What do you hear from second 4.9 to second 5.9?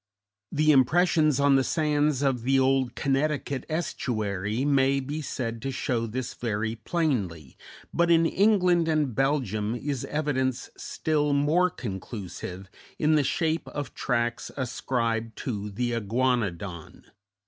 be said to